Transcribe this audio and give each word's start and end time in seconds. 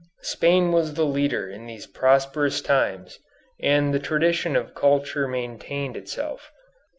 Spain 0.23 0.71
was 0.71 0.95
the 0.95 1.05
leader 1.05 1.47
in 1.47 1.67
these 1.67 1.85
prosperous 1.85 2.59
times, 2.59 3.19
and 3.61 3.93
the 3.93 3.99
tradition 3.99 4.55
of 4.55 4.73
culture 4.73 5.27
maintained 5.27 5.95
itself. 5.95 6.51